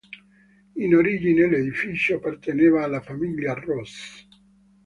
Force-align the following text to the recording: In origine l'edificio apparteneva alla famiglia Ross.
In 0.77 0.95
origine 0.95 1.47
l'edificio 1.47 2.15
apparteneva 2.15 2.83
alla 2.83 3.01
famiglia 3.01 3.53
Ross. 3.53 4.27